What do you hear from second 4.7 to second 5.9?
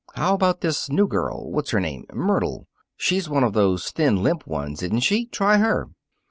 isn't she? Try her."